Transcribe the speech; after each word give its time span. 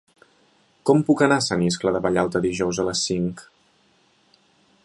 Com 0.89 1.03
puc 1.09 1.21
anar 1.25 1.37
a 1.41 1.45
Sant 1.49 1.67
Iscle 1.67 1.93
de 1.97 2.03
Vallalta 2.07 2.43
dijous 2.49 2.83
a 2.85 2.89
les 2.91 3.07
cinc? 3.13 3.47